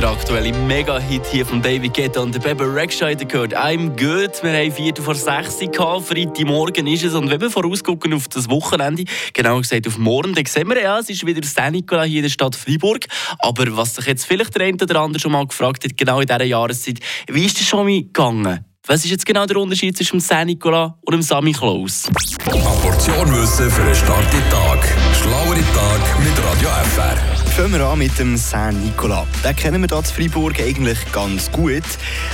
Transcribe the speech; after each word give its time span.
Der 0.00 0.08
aktuelle 0.08 0.50
Mega-Hit 0.54 1.26
hier 1.26 1.44
von 1.44 1.60
David 1.60 1.92
Guetta 1.92 2.20
und 2.20 2.34
der 2.34 2.38
Bebe 2.38 2.74
Rexha 2.74 3.12
gehört 3.12 3.54
«I'm 3.54 3.90
good». 3.90 4.42
Wir 4.42 4.50
haben 4.50 4.72
4 4.72 4.94
vor 4.96 5.14
6 5.14 5.60
Uhr 5.78 6.00
Freitagmorgen 6.00 6.86
ist 6.86 7.04
es. 7.04 7.12
Und 7.12 7.28
wenn 7.28 7.38
wir 7.38 7.50
vorausgucken 7.50 8.14
auf 8.14 8.26
das 8.28 8.48
Wochenende, 8.48 9.04
genau 9.34 9.58
gesagt 9.58 9.86
auf 9.86 9.98
morgen, 9.98 10.32
dann 10.32 10.46
sehen 10.46 10.70
wir 10.70 10.80
ja, 10.80 10.98
es 11.00 11.10
ist 11.10 11.26
wieder 11.26 11.46
Saint-Nicolas 11.46 12.06
hier 12.06 12.20
in 12.20 12.22
der 12.22 12.30
Stadt 12.30 12.56
Freiburg. 12.56 13.04
Aber 13.40 13.76
was 13.76 13.96
sich 13.96 14.06
jetzt 14.06 14.24
vielleicht 14.24 14.54
der 14.56 14.68
eine 14.68 14.78
oder 14.82 15.00
andere 15.02 15.20
schon 15.20 15.32
mal 15.32 15.46
gefragt 15.46 15.84
hat, 15.84 15.94
genau 15.98 16.20
in 16.20 16.26
dieser 16.26 16.44
Jahreszeit, 16.44 17.00
wie 17.28 17.44
ist 17.44 17.60
das 17.60 17.66
schon 17.66 17.84
mal 17.84 18.00
gegangen? 18.00 18.64
Was 18.86 19.04
ist 19.04 19.10
jetzt 19.10 19.26
genau 19.26 19.44
der 19.44 19.58
Unterschied 19.58 19.98
zwischen 19.98 20.16
dem 20.16 20.20
Saint-Nicolas 20.20 20.92
und 21.02 21.12
dem 21.12 21.20
Sammy 21.20 21.52
Klaus? 21.52 22.08
Eine 22.46 22.62
Portion 22.80 23.36
Wissen 23.36 23.70
für 23.70 23.82
einen 23.82 23.94
starken 23.94 24.42
Tag. 24.50 24.96
Schlauere 25.20 25.60
Tag 25.74 26.20
mit 26.20 26.42
Radio 26.42 26.70
FR. 26.70 27.39
Fangen 27.60 27.74
wir 27.74 27.86
an 27.86 27.98
mit 27.98 28.18
dem 28.18 28.38
Saint-Nicolas. 28.38 29.26
Den 29.44 29.54
kennen 29.54 29.82
wir 29.82 29.88
hier 29.88 29.98
in 29.98 30.04
Freiburg 30.04 30.58
eigentlich 30.58 30.98
ganz 31.12 31.52
gut. 31.52 31.82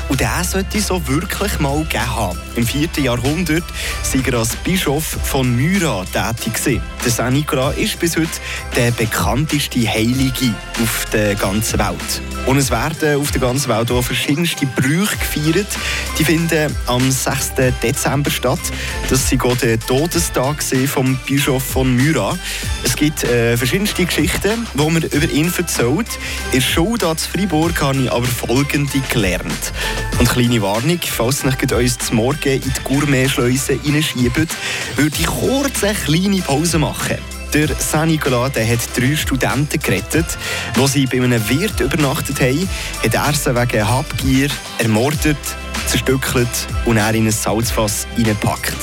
Und 0.09 0.21
der 0.21 0.45
sollte 0.45 0.80
so 0.80 1.05
wirklich 1.09 1.59
mal 1.59 1.83
gegeben 1.83 2.15
haben. 2.15 2.39
Im 2.55 2.65
4. 2.65 2.89
Jahrhundert 3.03 3.65
war 3.65 4.33
er 4.33 4.39
als 4.39 4.55
Bischof 4.55 5.05
von 5.25 5.57
Myra 5.57 6.05
tätig. 6.12 6.81
Der 7.05 7.11
Saint-Nicolas 7.11 7.77
ist 7.77 7.98
bis 7.98 8.17
heute 8.17 8.29
der 8.77 8.93
bekannteste 8.93 9.81
Heilige 9.89 10.55
auf 10.81 11.07
der 11.12 11.34
ganzen 11.34 11.81
Welt. 11.81 12.23
Und 12.47 12.59
es 12.59 12.70
werden 12.70 13.20
auf 13.20 13.33
der 13.33 13.41
ganzen 13.41 13.69
Welt 13.69 13.91
auch 13.91 14.05
verschiedenste 14.05 14.67
Brüche 14.67 15.17
gefeiert. 15.17 15.67
Die 16.17 16.25
finden 16.25 16.73
am 16.87 17.11
6. 17.11 17.55
Dezember 17.83 18.31
statt. 18.31 18.61
Das 19.11 19.33
war 19.33 19.56
der 19.56 19.81
Todestag 19.81 20.62
vom 20.87 21.19
Bischof 21.27 21.65
von 21.65 21.97
Myra. 21.97 22.39
Es 22.84 22.95
gibt 22.95 23.25
äh, 23.25 23.56
verschiedenste 23.56 24.05
Geschichten, 24.05 24.65
die 24.75 24.91
man 24.91 25.03
über 25.16 25.30
ihn 25.30 25.52
erzählt. 25.56 26.06
In 26.52 26.61
der 26.61 26.61
Schule 26.61 26.98
hier 27.01 27.11
in 27.11 27.16
Freiburg 27.16 27.80
habe 27.80 28.02
ich 28.02 28.12
aber 28.12 28.27
folgende 28.27 29.01
gelernt. 29.09 29.73
Und 30.19 30.28
kleine 30.28 30.61
Warnung, 30.61 31.00
falls 31.03 31.42
ihr 31.42 31.77
euch 31.77 31.84
uns 31.84 31.98
zum 31.98 32.17
Morgen 32.17 32.48
in 32.48 32.61
die 32.61 32.83
Gourmet-Schleuse 32.84 33.78
reinschieben, 33.84 34.47
würde 34.97 35.17
ich 35.19 35.27
kurz 35.27 35.83
eine 35.83 35.94
kleine 35.94 36.42
Pause 36.42 36.78
machen. 36.78 37.17
Der 37.55 37.69
Saint-Nicolas 37.69 38.53
hat 38.56 38.97
drei 38.97 39.17
Studenten 39.17 39.81
gerettet. 39.81 40.27
Als 40.78 40.92
sie 40.92 41.06
bei 41.06 41.22
einem 41.22 41.48
Wirt 41.48 41.81
übernachtet 41.81 42.41
haben, 42.41 42.69
hat 43.03 43.14
er 43.14 43.33
sie 43.33 43.55
wegen 43.55 43.89
Habgier 43.89 44.50
ermordet, 44.78 45.39
zerstückelt 45.87 46.48
und 46.84 46.98
er 46.98 47.14
in 47.14 47.27
ein 47.27 47.33
Salzfass 47.33 48.06
hineingepackt. 48.17 48.77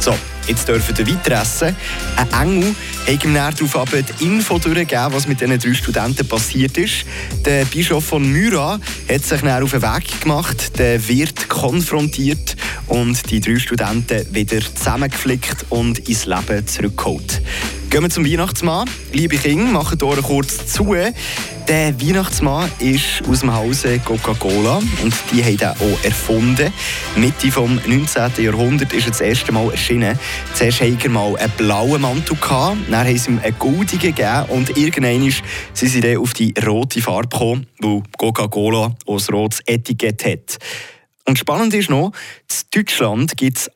So, 0.00 0.14
Jetzt 0.48 0.66
dürfen 0.66 0.96
wir 0.96 1.06
weiter 1.06 1.42
essen. 1.42 1.76
Ein 2.16 2.48
Engel 2.48 2.74
hat 3.06 3.24
ihm 3.24 3.34
darauf 3.34 3.90
die 3.90 4.24
Info 4.24 4.58
durchgegeben, 4.58 5.12
was 5.12 5.28
mit 5.28 5.42
diesen 5.42 5.58
drei 5.58 5.74
Studenten 5.74 6.26
passiert 6.26 6.78
ist. 6.78 7.04
Der 7.44 7.66
Bischof 7.66 8.06
von 8.06 8.26
Myra 8.32 8.80
hat 9.10 9.24
sich 9.24 9.42
dann 9.42 9.62
auf 9.62 9.72
den 9.72 9.82
Weg 9.82 10.20
gemacht, 10.22 10.78
den 10.78 11.06
Wirt 11.06 11.50
konfrontiert 11.50 12.56
und 12.86 13.30
die 13.30 13.40
drei 13.40 13.58
Studenten 13.58 14.26
wieder 14.34 14.60
zusammengeflickt 14.74 15.66
und 15.68 16.08
ins 16.08 16.24
Leben 16.24 16.66
zurückgeholt. 16.66 17.42
Gehen 17.90 18.02
wir 18.02 18.10
zum 18.10 18.26
Weihnachtsmann. 18.26 18.86
Liebe 19.14 19.38
Kinder, 19.38 19.72
machen 19.72 19.98
hier 19.98 20.22
kurz 20.22 20.66
zu. 20.66 20.94
Der 21.66 21.98
Weihnachtsmann 21.98 22.70
ist 22.80 23.26
aus 23.26 23.40
dem 23.40 23.54
Hause 23.54 23.98
Coca-Cola 24.00 24.82
und 25.02 25.14
die 25.32 25.42
haben 25.42 25.54
ihn 25.54 25.64
auch 25.64 26.04
erfunden. 26.04 26.70
Mitte 27.16 27.50
vom 27.50 27.80
19. 27.86 28.44
Jahrhundert 28.44 28.92
ist 28.92 29.06
er 29.06 29.12
das 29.12 29.22
erste 29.22 29.52
Mal 29.52 29.70
erschienen. 29.70 30.18
Zuerst 30.52 30.82
hatten 30.82 30.98
er 31.02 31.08
mal 31.08 31.34
einen 31.38 31.50
blauen 31.56 32.02
Mantel, 32.02 32.36
dann 32.40 32.94
haben 32.94 33.16
sie 33.16 33.30
ihm 33.30 33.40
einen 33.42 33.58
goldigen 33.58 34.14
gegeben 34.14 34.44
und 34.50 34.76
irgendwann 34.76 35.32
sind 35.72 35.88
sie 35.88 36.02
dann 36.02 36.18
auf 36.18 36.34
die 36.34 36.52
rote 36.66 37.00
Farbe 37.00 37.28
gekommen, 37.28 37.68
weil 37.78 38.02
Coca-Cola 38.18 38.94
ein 39.06 39.18
rotes 39.32 39.60
Etikett 39.64 40.26
hat. 40.26 40.58
Und 41.28 41.38
spannend 41.38 41.74
ist 41.74 41.90
noch, 41.90 42.12
in 42.72 42.82
Deutschland 42.82 43.36
gibt 43.36 43.58
es 43.58 43.66